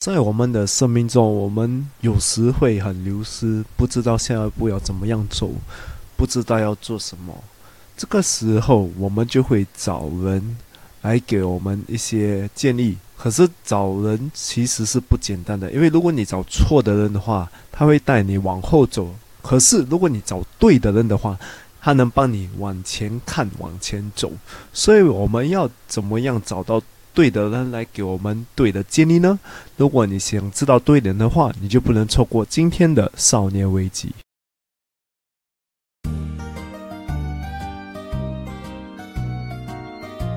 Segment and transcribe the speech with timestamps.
[0.00, 5.50] 在我们的生命中，我们有时会很流失，不知道下一步要怎么样走，
[6.16, 7.36] 不知道要做什么。
[7.98, 10.56] 这个时候，我们就会找人
[11.02, 12.96] 来给我们一些建议。
[13.14, 19.04] 可是找人其实是不简单的，因为如果你找错的人的话，他会带你往后走；
[19.42, 21.38] 可是如果你找对的人的话，
[21.78, 24.32] 他能帮你往前看、往前走。
[24.72, 26.80] 所以我们要怎么样找到？
[27.14, 29.38] 对的人来给我们对的建议呢？
[29.76, 34.12] 如果你想知道对人的话，你就不能错过今天的少年危机。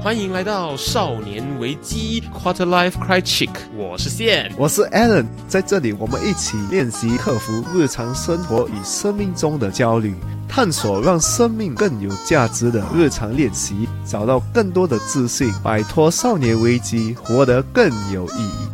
[0.03, 10.13] 欢迎来到少年危机 Quarter Life Cry Chick，我是线，我是 Alan，在这里我们一起练习克服日常生活与生命中的焦虑。
[10.55, 18.72] 探索让生命更有价值的日常练习，找到更多的自信，摆脱少年危机，活得更有意义。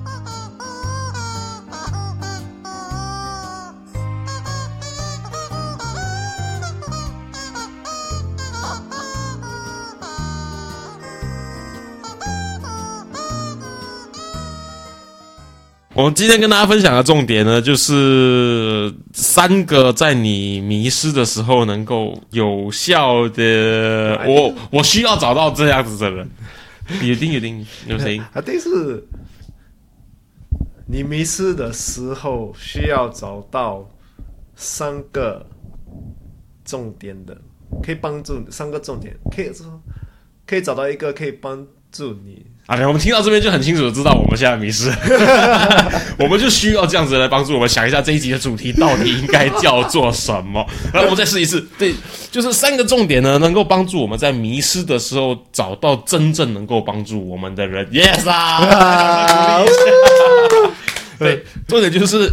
[16.00, 24.18] 我们今天跟大家分享的重点呢，就是三个在你迷失的时候能够有效的。
[24.26, 26.30] 我我需要找到这样子的人。
[27.04, 28.18] 有定有定有谁？
[28.32, 29.06] 啊，定是
[30.88, 33.86] 你迷失的时候需要找到
[34.56, 35.46] 三个
[36.64, 37.38] 重点的，
[37.84, 39.82] 可以帮助三个重点，可以说
[40.48, 42.46] 可以找到一个可以帮助你。
[42.68, 44.92] 啊，我们听到这边就很清楚的知道我们现在迷失，
[46.20, 50.64] 我们就需要这样子来帮助我们想一下这一集的主题到底应该叫做什么。
[50.94, 51.96] 来，我们再试一次，对，
[52.30, 57.88] 就是三个重点呢，能够帮助我们在迷失的时候找到真正能够帮助我们的人。
[57.88, 59.60] Yes 啊，
[61.18, 62.32] 对，重点就是。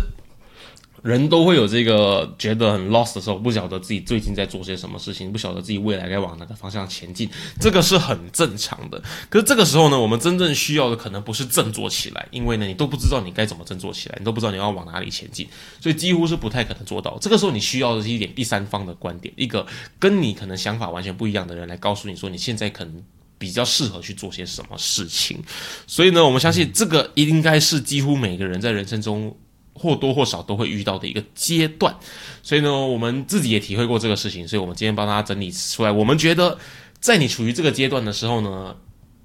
[1.06, 7.30] 人都会有这个觉得很 lost 的时候，不晓得自己最近在做些什么事情，不晓得自己未来该往哪个方向前进，
[7.60, 9.00] 这个是很正常的。
[9.30, 15.46] 可是这个时候呢，我们真正需要的可能不是振作起来，因为呢，你都不知道你该怎么振作起来，你都不知道你要往哪里前进，
[15.80, 17.16] 所以几乎是不太可能做到。
[17.20, 19.64] 这个时候你需要的是一点第三方的观点，一个
[20.00, 23.00] 跟你可能想法完全不一样的人来告诉你说，你现在可能
[23.38, 25.40] 比较适合去做些什么事情。
[25.86, 29.36] 所以呢，我们相信这个应该是几乎每个人在人生中。
[29.78, 31.94] 或多或少都会遇到的一个阶段，
[32.42, 35.92] 所以呢，我们自己也体会过这个事情，所以我们今天帮大家整理出来。
[35.92, 36.58] 我们觉得，
[37.00, 38.74] 在你处于这个阶段的时候呢，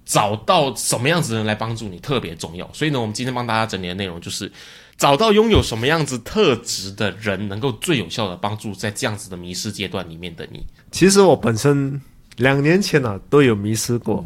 [0.06, 2.70] 找到什么样子的人来帮助你特别重要。
[2.74, 4.52] 所以呢，我们今天帮大家整理的内容就是，
[4.98, 10.66] 找到拥有什么样子特质的人，能够最有效的帮助在这样子的迷失阶段里面的你。
[10.92, 12.02] 其实我本身
[12.38, 14.26] 两年前呢都有迷失过。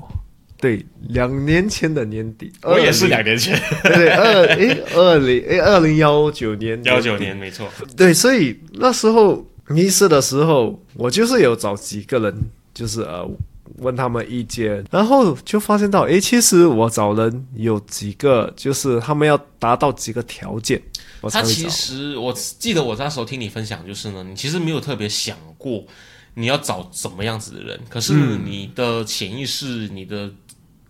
[0.65, 7.69] 对，两年前的年底，我也是两年前，对，二诶，二零诶，二零幺九年，幺九年没错。
[7.95, 12.35] 对，所以那时候迷失的时候，我就是有找几个人，
[12.73, 13.29] 就是呃
[13.77, 20.81] 问他们意见，然后就发现到，诶，其实我找人有几个，就是他们要达到几个条件。
[21.29, 25.85] 他其实我记得我那时候听你分享，就是呢，你其实没有特别想过
[26.33, 30.31] 你要找什么样子的人，可是你的潜意识，你的。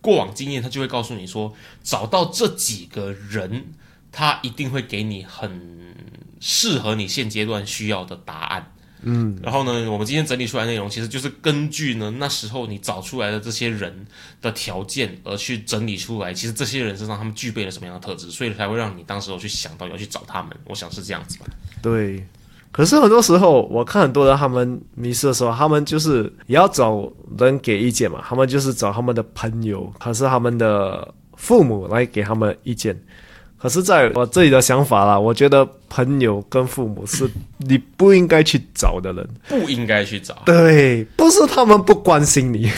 [0.06, 1.52] 过往经验，他就会告诉你说，
[1.82, 3.64] 找到这几个人，
[4.12, 5.92] 他一定会给你很
[6.38, 8.72] 适合你现阶段需要的答案。
[9.02, 14.06] 嗯，然后呢，我们今天整理出来内容，其实就是根据呢那时候你找出来的这些人
[14.40, 16.32] 的条件而去整理出来。
[16.32, 20.56] 其实这些人身上他们具备了什么样的特质，所以才会让你当时候去想到要去找他们。
[20.66, 21.46] 我想是这样子吧。
[21.82, 22.24] 对。
[22.76, 28.22] 可是很多时候，我看很多人他们迷失的时候，他们就是也要找人给意见嘛。
[28.28, 32.94] 他们就是找他们的朋友，可是他们的父母来给他们意见。
[33.56, 37.26] 可是在我自己的想法啦，我觉得朋友跟父母是
[37.56, 40.36] 你不应该去找的人，不应该去找。
[40.44, 42.70] 对，不是他们不关心你。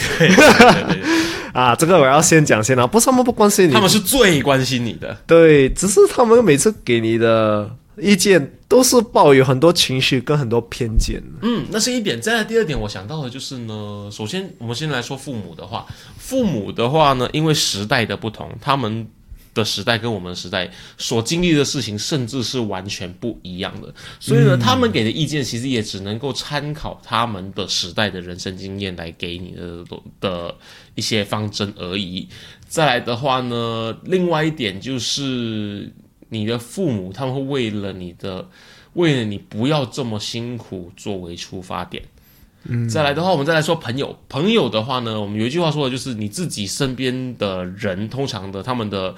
[1.51, 5.17] 啊，这个我要先讲先啊，不是他们不关心你，他们是最关心你的。
[5.27, 7.69] 对，只是他们每次给你的。
[8.01, 11.21] 意见都是抱有很多情绪跟很多偏见。
[11.41, 12.21] 嗯，那是一点。
[12.21, 15.85] 再来第二点，我想到的就是呢，首先我们先来说父母的话，
[16.17, 19.07] 父母的话呢，因为时代的不同，他们
[19.53, 23.93] 的时代跟我们时代所经历的事情，甚至是完全不一样的。
[24.19, 29.83] 所以呢，他们给的意见其实也只能够参考他们的时代的人生经验来给你的
[30.19, 30.55] 的
[30.95, 32.27] 一些方针而已。
[32.67, 35.91] 再来的话呢，另外一点就是。
[36.29, 38.47] 你的父母他们会为了你的，
[38.93, 42.01] 为了你不要这么辛苦作为出发点。
[42.63, 44.17] 嗯，再来的话，我们再来说朋友。
[44.27, 49.15] 朋友的话呢，我们有一句话说的就是，你自己身边的人，通常的他们的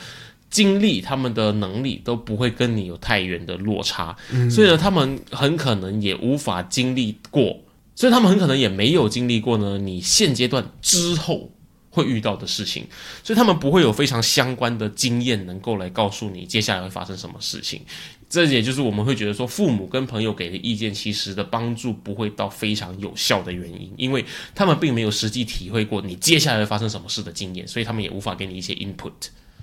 [0.51, 7.57] 经历、他们的能力都不会跟你有太远的落差，嗯所以呢，他们很可能也无法经历过，
[7.95, 11.49] 所以他们很可能也没有经历过呢，你现阶段之后
[11.91, 12.87] 会遇到的事情，
[13.21, 17.81] 所以他们不会有非常相关的经验能够来告诉你接下来会发生什么事情。
[18.29, 29.11] 这也就是我们会觉得说，父母跟朋友给的意见，其实的帮助不会到非常有效的原因，因为他们并没有实际体会过你接下来会发生什么事的经验，所以他们也无法给你一些 input。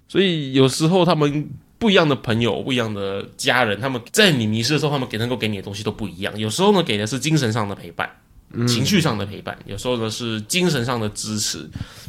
[0.06, 1.48] 所以有时候他们
[1.78, 6.38] 不一样的朋友、不一样的家人，他们在你迷失的时候，他们给能够给你的东西都不一样。
[6.38, 8.10] 有时候呢，给的是精神上的陪伴。
[8.66, 11.68] 情绪上的陪伴，有时候呢是精神上的支持，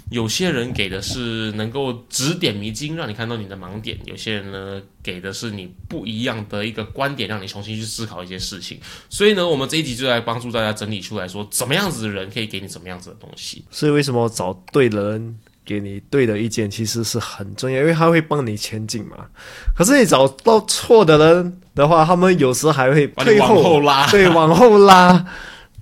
[0.10, 8.80] 有些人给的是能够指点迷津，让你看到你的盲点；有些人呢给的是你不一样的一个观点，让你重新去思考一些事情。
[9.10, 13.64] 所以呢，我们这一集就来帮助大家整理出来说，怎么样子的人可以给你怎么样子的东西。
[13.70, 19.28] 所以为什么找对人给你对的意见，其实是很重要，因为他会帮你前进嘛。
[19.76, 25.24] 可是你找到错的人的话，他们有时还会退往后拉，对，往后拉。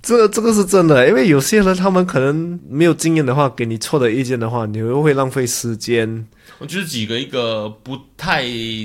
[0.02, 6.26] 这这个是真的，因为有些人他们可能没有经验的话，给你错的意见的话，你又会浪费时间。
[6.58, 8.44] 我就举几个一个不太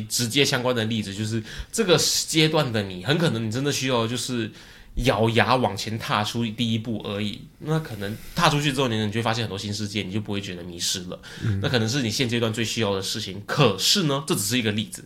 [0.10, 4.52] 直接相关的例子，就是这个阶段的你，很可能你真的需要就是
[4.96, 7.42] 咬牙往前踏出第一步而已。
[7.60, 11.20] 那可能踏出去之后，你你就会发现很多新世界，你就不会觉得迷失了。
[11.62, 13.42] 那可能是你现阶段最需要的事情。
[13.46, 15.04] 可是呢，这只是一个例子，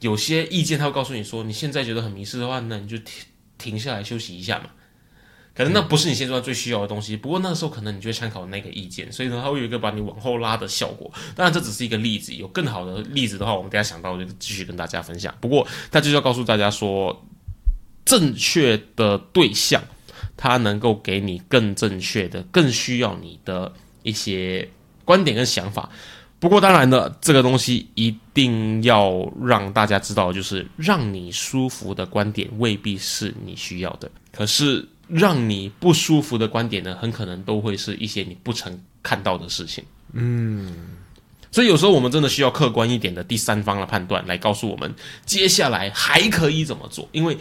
[0.00, 3.24] 有些意见他会告诉你说，你现在觉得很迷失的话，那你就停
[3.58, 4.66] 停下来休息一下嘛。
[5.54, 11.08] 可能那不是你现在最需要的东西，不过那个时候可能你就会参考那个意见，所以呢，它会有一个把你往后拉的效果。
[11.36, 15.32] 当然，这只是一个例子，有更好的例子的话，我们等下想到就继续跟大家分享。
[15.40, 17.24] 不过，他就是要告诉大家说，
[18.04, 19.80] 正确的对象，
[20.36, 23.72] 他能够给你更正确的、更需要你的
[24.02, 24.68] 一些
[25.04, 25.88] 观点跟想法。
[26.40, 34.84] 不过，当然呢，这个东西一定要让大家知道，就是让你舒服的观点未必是你需要的，可是。
[35.08, 39.84] 让你不舒服的观点呢，很可能都会是一些你不曾看到的事情。
[40.12, 40.72] 嗯，
[41.50, 47.08] 所以有时候我们真的需要客观一点的第三方的判断来告诉我们接下来还可以怎么做。
[47.12, 47.36] 因为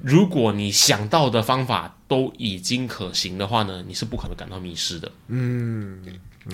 [0.00, 5.10] 如果你想到的方法都已经可行的话呢，你是不可能感到迷失的。
[5.28, 6.00] 嗯。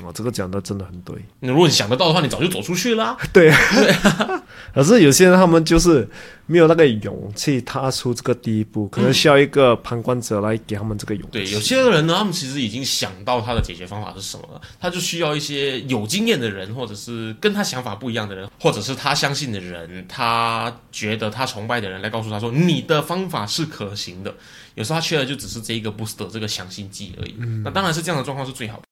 [0.04, 1.14] 我这个讲的真的很对。
[1.40, 3.16] 那如果你想得到的话，你早就走出去啦。
[3.32, 3.52] 对，
[4.74, 6.08] 可是有些人他们就是
[6.46, 11.28] 没有那个勇气踏出这个第一步，可能需要一个旁观者来给他们这个勇气。
[11.32, 24.34] 对，有些人呢，他们其实已经想到他的解决方法是什么了，他就需要一些有经验的人，或者是跟他想法不一样的人，或者是他相信的人，他觉得他崇拜的人来告诉他说，你的方法是可行的。
[24.74, 27.34] 有时候他缺的就只是这一个 booster 这个强心剂而已。
[27.62, 28.91] 那当然是这样的状况是最好的。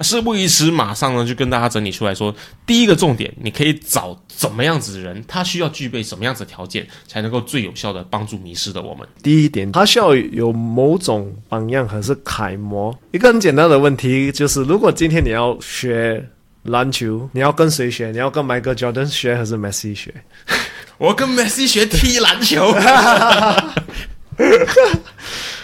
[0.00, 2.34] 事不宜迟，马上呢就跟大家整理出来说，
[2.66, 9.06] 第一个重点，你可以找怎么样子的人，他需要具备什么样子的条件，才能够最有效的帮助迷失的我们。
[9.22, 12.96] 第一点，他需要有某种榜样还是楷模。
[13.10, 16.24] 一个很简单的问题就是，如果今天你要学
[16.62, 18.10] 篮球，你要跟谁学？
[18.10, 20.14] 你要跟埋哥 jordan 学还是梅西学？
[20.98, 22.72] 我跟梅西学踢篮球。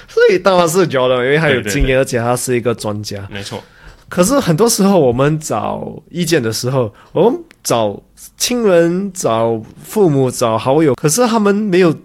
[0.08, 3.26] 所以当然是乔丹，因为他有经验，而且他是一个专家。
[3.30, 3.62] 没错。
[4.08, 8.02] 可是很多时候，我们找意见的时候，我们找
[8.36, 11.96] 亲人、找父母、找好友，可是他们没有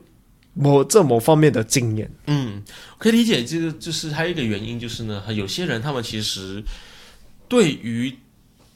[0.53, 2.09] 某这某方面的经验。
[2.27, 2.63] 嗯，
[2.97, 3.43] 可以理解。
[3.43, 6.63] 这个就是还有一个原因，就是呢，有些人他们其实
[7.47, 8.15] 对于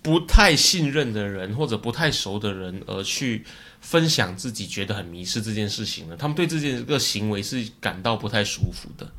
[0.02, 3.44] 不太信任的人或者不太熟的人而去
[3.80, 9.10] 分享自己觉得很迷失这件事情呢，他们对这件个行为是感到不太舒服的。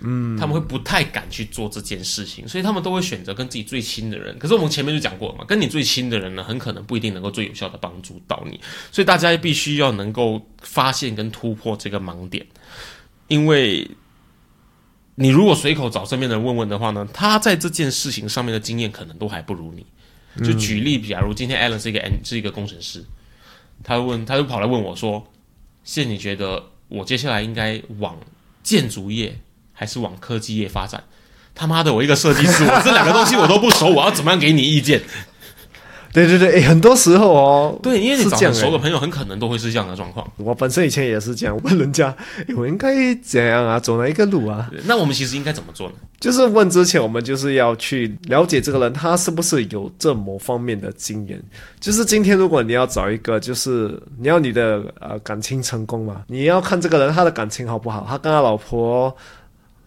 [0.00, 4.38] 嗯，他们会不太敢去做这件事情，所以他们都会选择跟自己最亲的人。
[4.38, 8.60] 可是我们前面就讲过了嘛，跟你最亲的人呢，很可能不一定能够最有效的帮助到你。
[8.92, 12.46] 所以大家必须要能够发现跟突破这个盲点，
[13.26, 13.90] 因为
[15.16, 19.84] 你如果随口找身边的人问问的话呢，他在这件事情上面的经验可能都还不如你。
[20.44, 23.04] 就举例，假如今天 Alan 是一个 N 是一个工程师，
[23.82, 25.26] 他问他就跑来问我说
[25.82, 28.16] ：“现你觉得我接下来应该往？”
[28.60, 29.34] 建筑业
[29.78, 31.00] 还是往科技业发展？
[31.54, 35.00] 他妈的，我一个设计师， 我这两个东西我都不熟，我要怎么样给你意见？
[36.10, 40.26] 对对对，诶很多时候哦，对，因为你找是这样诶很熟的朋友，很可能都会是这样的状况。
[40.38, 42.16] 我本身以前也是这样问人家，
[42.56, 44.70] 我应该怎样啊，走哪一个路啊？
[44.84, 45.94] 那我们其实应该怎么做呢？
[46.18, 51.40] 就是问之前，我们就是要去了解这个人，他是不是有这某方面的经验。
[51.78, 59.14] 就是今天，如果你要找一个，就是你要你的呃感情成功嘛，你要看这个人他的感情好不好，他跟他老婆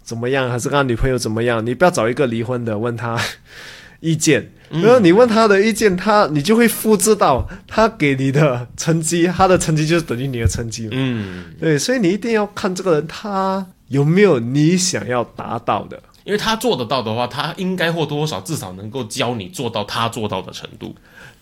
[0.04, 1.66] 怎么样，还是跟他女朋友怎么样。
[1.66, 3.20] 你不要找一个离婚的问他
[4.02, 10.90] 意见，然后你问他的意见，他你就会复制到他给你的成绩，他的成绩就是等于你的成绩嘛。
[10.94, 16.02] 嗯，对，所以你一定要看这个人他有没有你想要达到的。
[16.24, 20.96] 因为他做得到的话，他应该或多或少至少能够教你做到他做到的程度。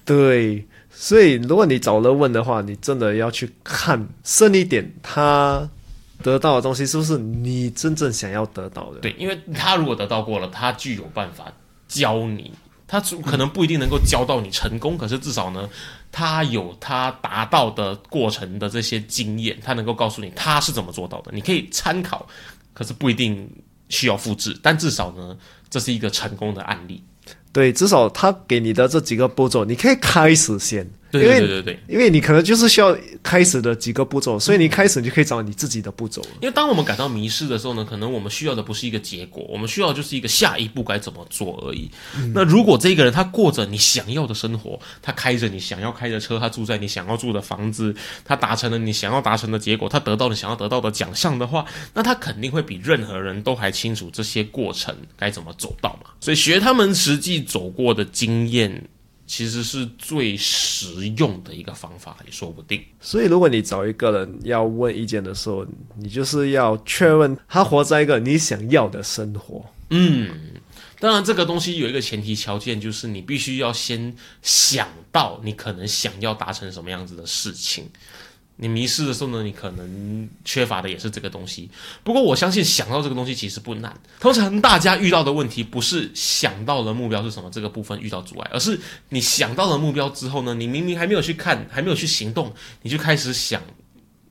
[0.06, 5.70] 对，所以如果你找人问的话，你真的要去看深一点，他
[6.22, 9.00] 得到的东西是不是你真正想要得到的？
[9.00, 11.52] 对，因为他如果得到过了，他具有办法
[11.88, 12.52] 教你。
[12.92, 15.70] 他可能不一定能够教到你成功，可是至少呢，
[16.12, 22.28] 他有他达到的过程的这些经验，他能够告诉你他是怎么做到的，你可以参考，
[22.74, 23.48] 可是不一定
[23.90, 25.38] 需要复制，但至少呢，
[25.70, 27.04] 这是一个成功的案例。
[27.54, 30.90] 对，至少他给你的这几个步骤，你可以开始先。
[31.12, 36.28] 对对对对对，因为你可能就是需要开始的几个步骤，所以你开始你就可以找你自己的步骤了。
[36.42, 41.90] 因为当我们感到迷失的时候呢，可能我们需要的不是一个结果，我们需要就是一个下一步该怎么做而已。
[42.34, 56.12] 那如果这个人他过着你想要的生活，他开着你想要开的车，他住在你想要住的房子，他达成了你想要达成的结果，他得到你想要得到的奖项的话，那他肯定会比任何人都还清楚这些过程该怎么走到嘛。
[56.20, 58.88] 所以学他们实际走过的经验。
[59.30, 62.84] 其实是最实用的一个方法，也说不定。
[63.00, 65.64] 所以，如果你找一个人要问意见的时候，
[65.96, 69.64] 你就是要确认他活在一个你想要的生活。
[69.92, 70.32] 嗯，
[71.00, 77.88] 当然，这个东西有一个前提条件，就是你必须要先想到你可能想要达成什么样子的事情。
[78.62, 81.70] 你迷失的时候呢，你可能缺乏的也是这个东西。
[82.04, 83.98] 不过我相信想到这个东西其实不难。
[84.20, 93.62] 通常大家遇到的问题不是想到了目标是什么这个部分遇到阻碍，而是你想到了目标之后呢，你明明还没有去看，还没有去行动，你就开始想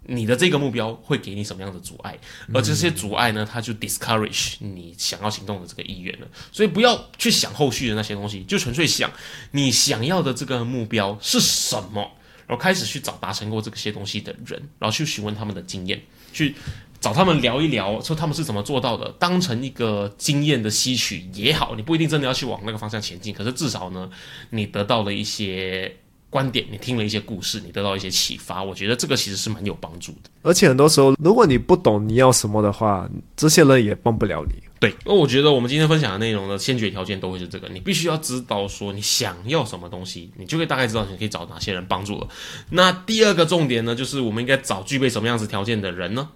[0.04, 2.18] 你的这个目标会给你什么样的阻碍，
[2.52, 6.26] 而这些阻碍呢，它就 discourage 你想要行动的这个意愿了。
[6.52, 9.10] 所以不要去想后续的那些东西，就纯粹想
[9.52, 12.10] 你想要的这个目标是什么。
[12.48, 16.02] 然后开始去找达成过这些东西的人，然后去询问他们的经验，
[16.32, 16.54] 去
[16.98, 24.10] 找他们聊一聊，说他们是怎么做到的，当成一个经验的吸取也好，你不一定真的要去往那个方向前进，可是至少呢，
[24.50, 25.94] 你得到了一些
[26.30, 30.30] 观点，你听了一些故事，你得到一些启发，我觉得这个其实是蛮有帮助的。
[30.42, 34.67] 而且很多时候，如果你不懂你要什么的话，这些人也帮不了你。
[34.80, 42.28] 对，那我觉得我们今天分享的内容的先决条件都会是这个，你必须要知道说你想要什么东西，你就会大概知道你可以找哪些人帮助了。
[42.70, 46.28] 那第二个重点呢，就是我们应该找具备什么样子条件的人呢？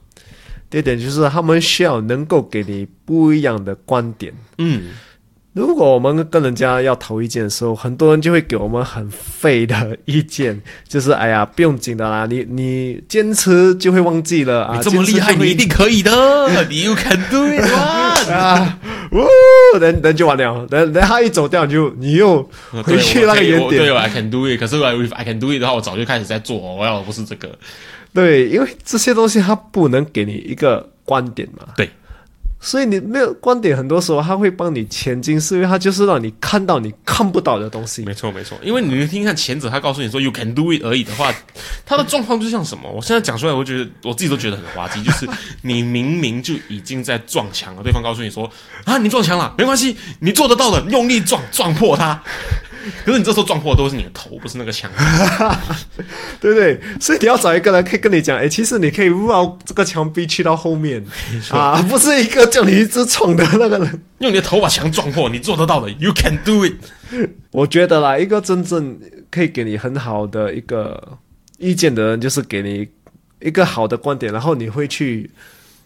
[0.68, 4.32] 第二点就是他们需要能够给你不一样的观点。
[4.56, 4.90] 嗯，
[5.52, 16.10] 如果我们跟人家要投意见的时候，很多人就会给我们很废的意见，就是哎呀，不用紧的啦，你你坚持就会忘记了啊，你这么厉害，你一定可以的
[16.70, 18.11] ，You can do it 哇！
[18.30, 18.78] 啊，
[19.10, 22.42] 呜，人人就完了，人人他一走掉，你就你又
[22.84, 23.82] 回去那个原点。
[23.82, 24.58] 对我，I can do it。
[24.60, 27.50] 可是我 if I can do it 的话，我早就开始在做，我要的不是这个。
[28.14, 31.66] 对，因为这些东西它不能给你一个观点嘛。
[31.76, 31.88] 对。
[32.64, 38.04] 所以你没有观点，很多时候他会帮你前进，是因为他就是让你看到你看不到的东西。
[38.04, 38.56] 没错，没错。
[38.62, 41.34] 因为你听听看前者，他告诉你说 “you can do it” 而已的话，
[41.84, 42.88] 他的状况就像什么？
[42.88, 45.02] 我现在讲出来，我觉得我自己都觉得很滑稽。
[45.02, 45.28] 就是
[45.62, 48.48] 你明明就已经在撞墙了，对方告诉你说
[48.86, 52.22] ：“啊，你撞墙了，没关系，你做得到的，用力撞，撞破它。”
[53.04, 54.90] 可是你这时候撞破的都是你的头，不是那个墙。
[56.40, 56.80] 对不对？
[57.00, 61.04] 所以你要找一个人可以跟你讲，哎，其实你可以绕这个墙壁去到后面
[61.50, 64.02] 啊，不是一个叫你一直闯的那个人。
[64.18, 66.74] 用你的头把墙撞破，你做得到的，You can do it。
[67.50, 68.98] 我觉得啦，一个真正
[69.30, 71.18] 可以给你很好的一个
[71.58, 72.88] 意见的人，就是给你
[73.40, 75.30] 一个好的观点，然后你会去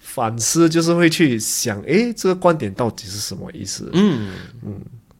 [0.00, 3.90] 反思，就是会去想，诶，这个观点到底是什么意思？
[3.92, 4.30] 嗯，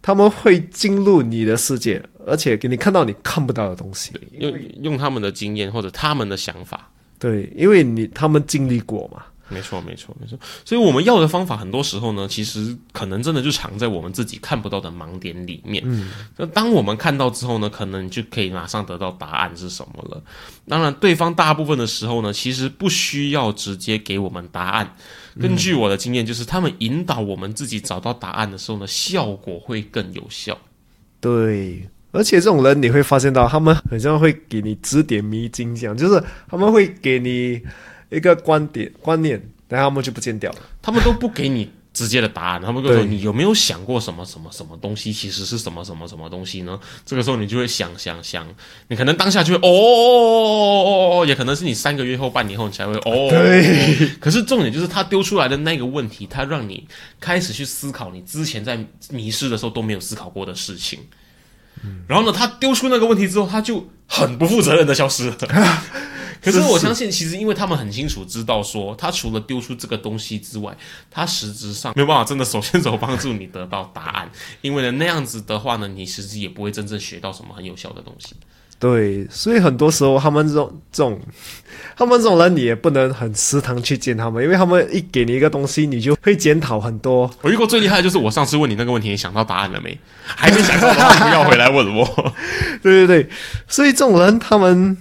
[0.06, 4.12] 他们会进入你的世界，而且给你看到你看不到的东西。
[4.38, 6.88] 用用他们的经验或者他们的想法。
[7.18, 9.24] 对，因为你他们经历过嘛。
[9.48, 10.38] 没错，没错，没错。
[10.64, 15.82] 所以我们要的方法，很多时候呢，其实可能真的就藏在我们自己看不到的盲点里面。
[15.84, 20.22] 嗯，那当我们看到之后呢，可能就可以马上得到答案是什么了。
[20.68, 24.96] 当然，对方大部分的时候呢，其实不需要直接给我们答案，
[25.40, 30.58] 根据我的经验，就是他们引导我们自己找到答案的时候呢，效果会更有效。
[31.20, 37.60] 对，而且这种人你会发现到，他们好像会给你指点迷津，这样就是他们会给你
[38.10, 40.58] 一个观点观念，然后他们就不见掉了。
[40.80, 46.78] 他们都不给你直接的答案，他们跟我说你有没有想过什么什么什么东西其实是什么什么什么东西呢？
[47.06, 48.46] 这个时候你就会想想想，
[48.88, 53.30] 你可能当下就会哦哦哦哦哦，也可能是你三个月后、半年后你才会哦。
[53.30, 54.10] 对。
[54.20, 56.86] 可是重点就是他丢出来的那个问题，他让你
[57.18, 60.98] 开始去思考你之前在迷失的时候都没有思考过的事情。
[62.06, 65.36] 然后呢，他丢出那个问题之后，他就很不负责任的消失了。
[66.46, 70.76] 可是我相信，其实因为他们很清楚知道说，他除了丢出这个东西之外，
[71.10, 74.30] 他实质上没有办法真的手牵手帮助你得到答案。
[74.60, 78.36] 因为呢，那样子的话呢，你实际也不会真正学到什么很有效的东西。
[78.78, 81.18] 对，所以很多时候他们这种这种，
[81.96, 87.30] 他们这种人你也不能很时常去见他们，因为他们一给你一个东西，你就会检讨很多。
[87.40, 89.98] 我遇过最厉害的就是我上次问你那个问题，你想到答案了没？
[90.26, 92.34] 还没想到的话，不要回来问我。
[92.82, 93.30] 对对对，
[93.66, 94.94] 所以这种人他们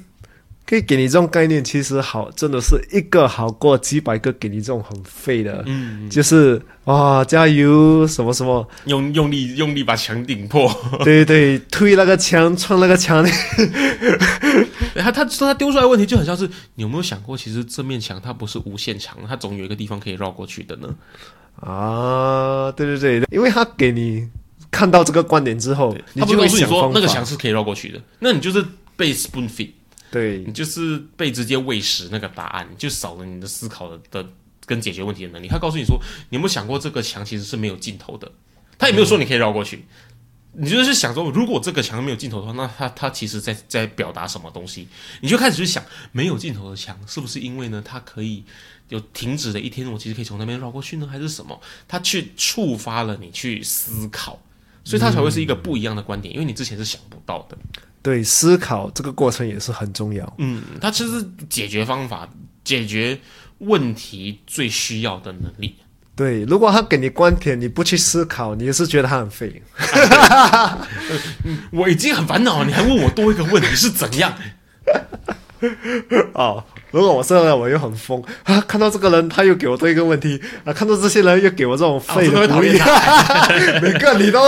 [0.68, 10.68] 可以给你这种概念，其实好，真的是一个好过几百个给你这种很废的，嗯，就是哇加油什么什么，用用力用力把墙顶破。
[11.06, 13.24] 对对对，推那个墙，撞那个墙，
[14.96, 20.90] 他他说他丢出来的问题就很像是你有没有想过，其实这面墙它不是无限长，它总有一个地方可以绕过去的呢？
[21.60, 24.28] 啊，对对对，因为他给你
[24.70, 28.66] 看到这个观点之后，你他不告诉你说那个墙是可以绕过去的，那你就是
[28.98, 29.70] 被 spoon feed，
[30.16, 34.30] 对你就是被直接喂食那个答案，就少了你的思考的的
[34.66, 35.50] 跟解决问题的能力。
[35.50, 38.32] 他告诉你说，你有没有想过这个墙其实是没有尽头的？
[38.78, 39.84] 他也没有说你可以绕过去。
[40.54, 44.88] 你就是想说，如果这个墙没有尽头的话，那他他其实在在表达什么东西？
[45.20, 48.42] 你就开始去想，没有尽头的墙是不是因为呢，它可以
[48.88, 51.60] 有停止的一天，我其实可以从那边绕过去呢，还是什么？
[51.90, 54.42] 它去触发了你去思考，
[54.86, 57.58] 所以它才会是一个不一样的观点，因为你之前是想不到的。
[58.06, 60.32] 对，思考这个过程也是很重要。
[60.38, 62.30] 嗯，它其实解决方法、
[62.64, 63.18] 解决
[63.58, 65.76] 问题最需要的能力。
[66.16, 69.60] 对，如果他给你观点，你不去思考，你是觉得他很废。
[71.74, 74.32] 我已经很烦恼了，你还问我多一个问题是怎样？
[76.34, 78.62] 哦，如果我这样，我又很疯啊！
[78.68, 80.72] 看到这个人，他又给我多一个问题啊！
[80.72, 84.40] 看到这些人又给我这种废的会的鼓励，讨厌， 每个你都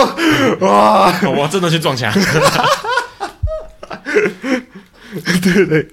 [0.60, 2.12] 哇，我真的去撞墙。
[5.42, 5.88] 对对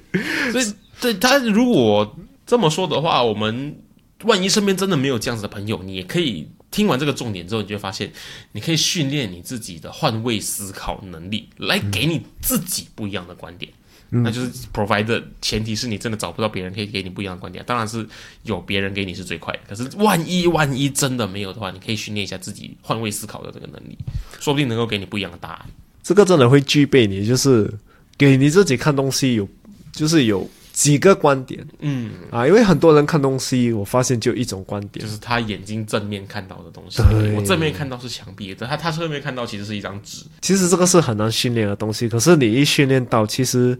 [0.52, 3.78] 所以，对他如果这么说的话，我们
[4.24, 8.12] 万一身边真的没有这样子的朋友，你也可以听完这个重点之后，你就会发现，
[8.52, 13.72] 你可以训练你自己的换位思考能力，来给你自己不一样的观点。
[14.10, 18.08] 那就是 provide 的前提是你真的找不到别人可以给你不一样的观点，当然是
[18.44, 19.60] 有别人给你是最快的。
[19.68, 23.98] 可是万一万一真的没有的话，你可以训练一下自己换位思考的这个能力，
[24.40, 25.66] 说不定能够给你不一样的答案。
[26.04, 27.70] 这个真的会具备你，就是
[28.18, 29.48] 给你自己看东西有，
[29.92, 31.66] 就是有几个观点。
[31.80, 35.06] 嗯，啊，因为很多人看东西，我发现就一种观点。
[35.06, 37.02] 就，是他眼睛正面看到的东西。
[37.12, 40.24] 对，我正面看到是墙壁，但他他侧面看到其实是一张纸。
[40.42, 43.78] 其实这个是很难训练的东西，可是你一训练到，其实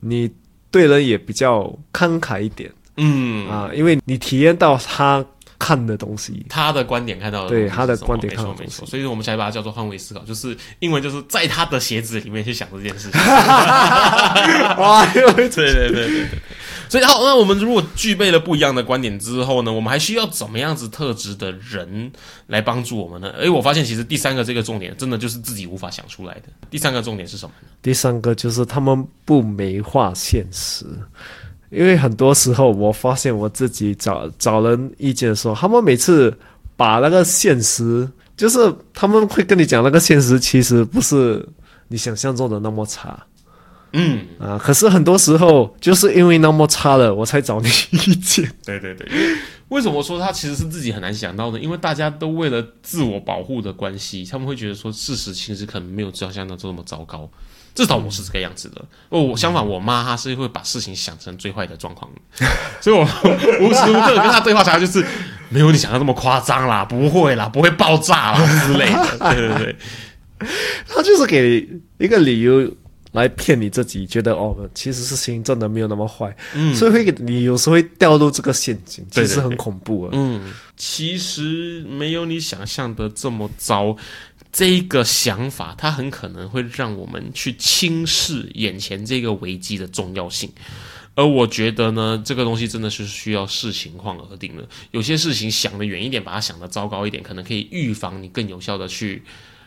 [0.00, 0.30] 你
[0.70, 2.70] 对人也比较慷慨一点。
[2.96, 5.24] 嗯，啊，因为你体验到他
[5.58, 6.46] 看的东西。
[6.48, 13.20] 他的观点看到的对他的观点没看到的东西错没错，所以我们才把它叫做换位思考，就是英文就是在他的鞋子里面去想这件事情。
[14.78, 16.28] 哇， 因为对对对对对。
[16.88, 22.10] 所以好，那我们如果具备了不一样的观点之后呢，我们还需要怎么样子特质的人
[22.46, 23.28] 来帮助我们呢？
[23.38, 26.44] 诶，我发现其实第三个这个重点，真的就是自己无法想出来的。
[26.70, 27.68] 第三个重点是什么呢？
[27.82, 30.86] 第三个就是他们不美化现实，
[31.70, 36.36] 因为很多时候我发现我自己找找人意见的时候，他们每次
[36.76, 41.46] 把那个现实，就是他们会跟你讲那个现实其实不是
[41.88, 43.22] 你想象中的那么差
[43.92, 44.58] 嗯，啊。
[44.58, 48.50] 可是很多时候就是因为那么差了，我才找你意见。
[48.64, 49.06] 对 对对，
[49.70, 51.60] 为为什么说他其实是自己很难想到呢？
[51.60, 57.30] 因为大家都为了自我保护的关系，他们会觉得说事实其实可能没有想象的这么糟糕。
[57.78, 58.84] 至少我是这个样子的。
[59.08, 62.10] 哦，我相反，我妈她是会把事情想成最坏的状况，
[62.82, 63.04] 所以我
[63.60, 65.06] 无时无刻跟她对话下来就是
[65.48, 69.18] 没有你想的那么夸张啦，不会啦，不会爆炸啦之类的。
[69.32, 69.76] 对对对，
[70.88, 72.68] 他 就是给一个理由
[73.12, 80.10] 来骗你自己，觉得哦，其实事情真的没有那么坏，嗯所以会给你有时候会掉入这个陷阱，其实很恐怖啊。
[80.14, 83.96] 嗯，其实没有你想象的这么糟。
[84.50, 90.50] 这一个想法，它很可能会让我们去轻视眼前这个危机的重要性，
[91.14, 94.66] 而我觉得呢，这个东西真的是需要视情况而定的。
[94.90, 99.22] 有些事情想得远一点，把它想得糟糕一点，可能可以预防你更有效的去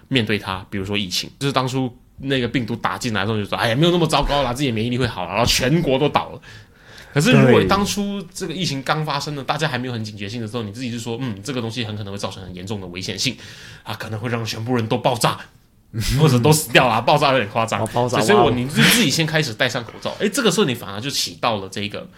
[0.07, 0.65] 面对它。
[0.69, 6.41] 比如说疫情，就是当初那个病毒打进来的时候，就说：“哎呀，没有那么糟糕啦，自己免疫力会好啦，然后全国都倒了。
[7.13, 13.37] 可是如果当初这个疫情刚发生的，大家还没有很警觉性的时候，你自己就说：“嗯，这个东西很可能会造成很严重的危险性
[13.83, 15.39] 啊，可能会让全部人都爆炸。
[16.17, 22.09] ”或者都死掉了， 爆炸有点夸张哦，爆炸所以我你就自己先开始戴上口罩，哎，这个时候你反而就起到了这个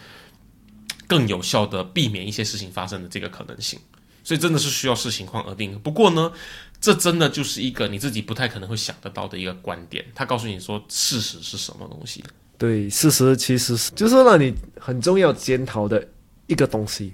[1.08, 3.80] 更有效的避免一些事情发生的这个可能性。
[4.24, 5.78] 所以真的是需要视情况而定。
[5.80, 6.32] 不过呢，
[6.80, 10.06] 这真的就是一个你自己不太可能会想得到的一个观点。
[10.16, 12.24] 他告诉你说事实是什么东西。
[12.58, 16.08] 对，事实其实是就是让你很重要检讨的
[16.48, 17.13] 一个东西，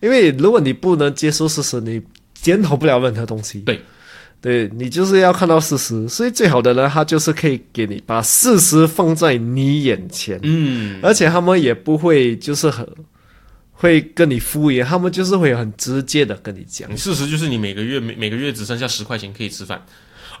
[0.00, 2.02] 因为如果你不能接受事实，你
[2.34, 3.60] 检讨不了任何东西。
[3.60, 3.80] 对，
[4.40, 12.86] 对你就是要看到事实，所以最好的呢，他就是可以给你把事实放在你眼前，嗯，而且他们也不会就是很
[13.72, 16.94] 会跟你敷衍，他们就是会很直接的跟你讲。
[16.96, 19.82] 事实就是你每个月每每个月只剩下十块钱可以吃饭。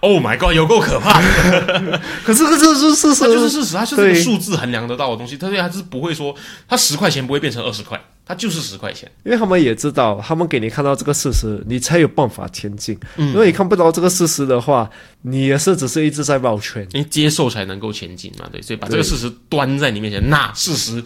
[0.00, 1.20] Oh my god，有够可怕！
[2.24, 5.36] 可是这是事实，它就是事实，它就是一个数字衡量得到的东西。
[5.36, 6.34] 它对它是不会说，
[6.66, 9.10] 它十块钱不会变成二十块，它就是十块钱。
[9.24, 12.98] 因为他们也知道，他们给你看到这个事实，你才有办法前进。
[13.16, 14.88] 嗯如果你看不到这个事实的话，
[15.22, 16.86] 你也是只是一直在绕圈。
[16.92, 21.04] 因为接受才能够前进嘛，对，所以把这个事实端在你面前，那事实你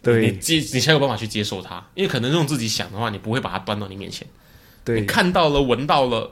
[0.00, 1.84] 对接你才有办法去接受它。
[1.94, 4.24] 因为可能用自己想的话，你不会把它端到你面前。
[4.86, 6.30] 你对看到了、闻到了、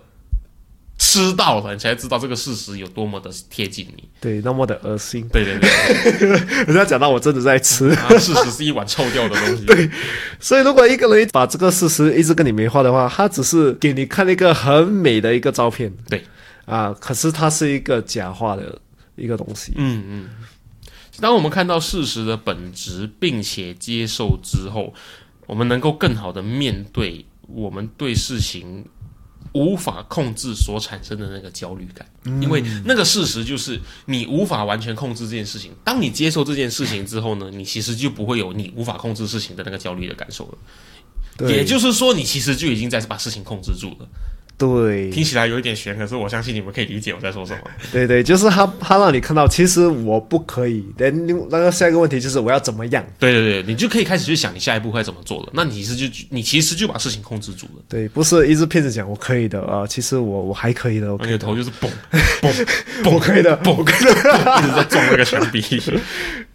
[0.98, 4.08] 吃到了，你才知道这个事实有多么的贴近你。
[4.20, 5.28] 对，那么的恶心。
[5.28, 6.28] 对对对，
[6.66, 9.64] 人家讲到我真的在吃，啊，事实是一碗臭掉的东西。
[9.66, 9.90] 对，
[10.40, 15.92] 所以如果一个人把这个事实一直跟你美化的话，他只是给你看一个很美的一个照片。
[16.08, 16.24] 对
[16.64, 18.80] 啊，可是它是一个假话的
[19.16, 19.72] 一个东西。
[19.76, 20.28] 嗯嗯。
[21.20, 24.92] 当我们看到事实的本质，并且接受之后，
[25.46, 28.84] 我们能够更好的面对我们对事情
[29.56, 32.06] 无法控制所产生的那个焦虑感，
[32.42, 35.72] 因为那个事实就是你无法完全控制这件事情。
[35.82, 41.48] 当你接受这件事情之后呢，你其实就不会有你无法控制事情的那个焦虑的感受了。
[41.48, 44.08] 也就是说，你其实就已经在把事情控制住了。
[44.58, 47.58] 对听起来有一点悬，可是我相信你们可以理解我在说什么。
[47.92, 50.84] 对对，就是他他让你看到，其实我不可以。
[50.98, 53.04] 另那个下一个问题就是我要怎么样？
[53.18, 55.50] 对对对，你就可以开始去想你下一步该怎么做了。
[55.52, 61.88] 那你其实就你其实就把事情控制住了，对，不是一直骗着讲我可以的啊、其实我我还可以的，我的，头就是嘣
[62.40, 63.56] 嘣 我可以的。
[63.58, 65.62] 嘣， 一直在撞那个墙壁。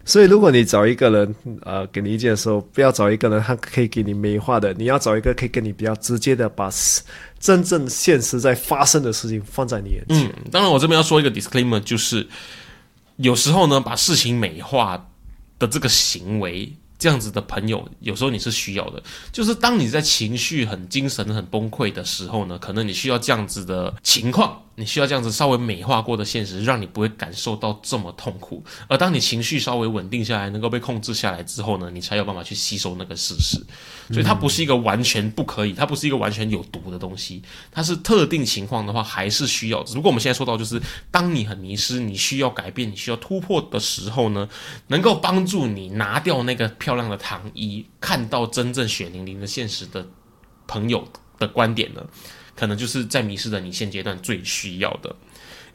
[0.03, 7.01] 所以，如果你找一个人，呃，给你意见的时候，不要找一个人他可以给你美化的，你要找一个可以跟你比较直接的，把实
[7.41, 10.29] 真正现实在发生的事情放在你眼前。
[10.29, 12.25] 嗯，当然我这边要说一个 disclaimer，就是
[13.17, 15.09] 有时候呢，把事情美化
[15.59, 16.73] 的这个行为。
[17.01, 19.01] 这样子的朋友，有时候你是需要的。
[19.31, 28.63] 就是当你在情绪很精神很崩溃的时候呢，可能你需要这样子的情况，你需要这样子稍微美化过的现实，让你不会感受到这么痛苦。
[28.87, 33.61] 而当你情绪稍微稳定下来，能够被控制下来之后呢，你才有办法去吸收那个事实。
[34.11, 39.83] 所以它不是一个完全不可以，它不是一个完全有毒的东西，它是特定情况的话还是需要。
[39.83, 40.81] 只不过我们现在说到，就是
[41.11, 44.47] 当你很迷失，你需要改变，你需要突破的时候呢，
[44.87, 50.05] 能够帮助你拿掉那个漂亮的糖衣，看到真正血淋淋的现实的
[50.67, 51.07] 朋友
[51.39, 52.03] 的观点呢，
[52.61, 55.15] 可能就是在迷失的你现阶段最需要的。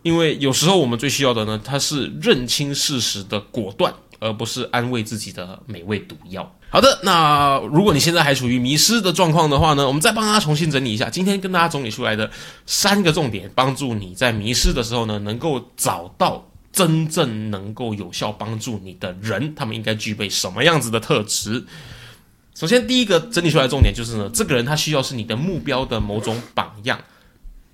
[0.03, 6.55] 因为有时候我们最需要的呢，它是认清事实的果断，而不是安慰自己的美味毒药。
[6.71, 12.31] 好的，那如果你现在还处于迷失的状况的话呢，我们再帮大家重新整理一下，今天跟大家整理出来的
[12.67, 21.65] 三个重点，帮助你在迷失的时候呢，能够找到真正能够有效帮助你的人，他们应该具备什么样子的特质。
[22.57, 26.99] 首先，第一个整理出来的重点就是呢，这个人他需要是你的目标的某种榜样。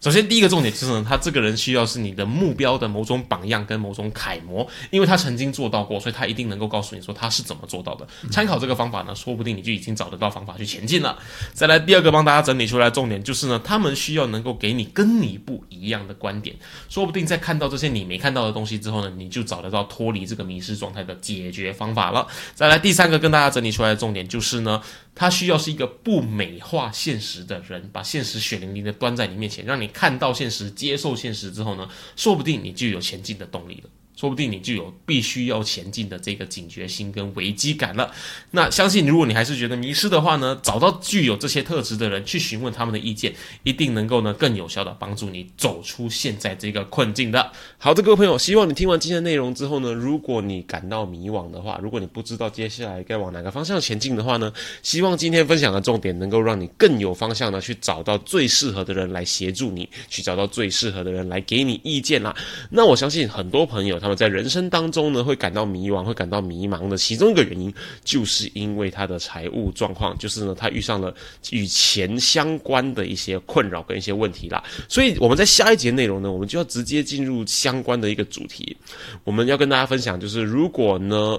[0.02, 8.04] 首先，第一个重点就是呢，他这个人需要是你的目标的某种榜样跟某种楷模，因为他曾经做到过，所以他一定能够告诉你说他是怎么做到的。
[8.28, 11.16] 参考这个方法呢，说不定你就已经找得到方法去前进了。
[11.52, 16.56] 再来，第二个帮大家整理出来重点就是呢，他们需要能够给你跟你不一样的观点，
[16.88, 22.26] 说不定在看到这些你没看到的东西之后呢，你就找得到脱离这个迷失状态的解决方法了。
[22.56, 24.82] 再来，第三个跟大家整理出来的重点就是呢，
[25.14, 33.90] 他需要是一个不美化现实的人，把现实血淋淋的端在你面前，让你看到现实、接受现实之后呢，说不定你就有前进的动力了。
[34.22, 38.08] 说不定你就有必须要前进的这个警觉心跟危机感了。
[38.52, 47.50] 那相信如果你还是觉得迷失的话呢，找到具有这些特质的人去询问他们的意见，一定能够呢更有效的帮助你走出现在这个困境的。
[47.78, 54.52] 好的，各位朋友，希望你听完今天的内容之后呢，如果你感到迷惘的话，如果你不知道接下来该往哪个方向前进的话呢，
[54.84, 62.32] 希望今天分享的重点能够让你更有方向的去找到最适合的人来协助你，去找到最适合的人来给你意见啦。
[62.70, 67.72] 那我相信很多朋友他们在人生当中呢会感到迷惘，会感到迷茫的其中一个原因，
[68.04, 71.14] 就是因为他的财务状况，就是呢他遇上了
[71.50, 74.62] 与钱相关的一些困扰跟一些问题啦。
[74.88, 78.76] 所以我们在下一节内容呢，我们就要直接进入相关的一个主题，
[79.24, 81.38] 我们要跟大家分享，就是如果呢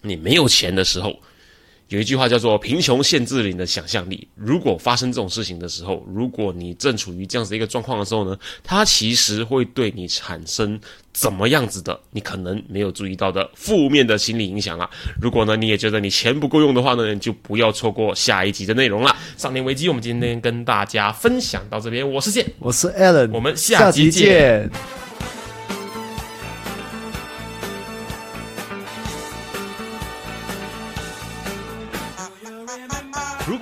[0.00, 1.18] 你没有钱的时候。
[1.92, 4.26] 有一句话叫做“贫穷限制了你的想象力”。
[4.34, 10.80] 如果发生这种事情的时候，如果你正处于这样子一个状况的时候呢，它其实会对你产生
[11.12, 12.00] 怎么样子的？
[12.10, 14.88] 你可能没有注意到的负面的心理影响啊。
[15.20, 19.14] 如果呢，你也觉得你钱不够用的话呢，就不要错过下一集的内容了。
[19.36, 22.10] 少年危机，我们今天跟大家分享到这边。
[22.10, 24.70] 我是剑，我是 Alan，我们下集见。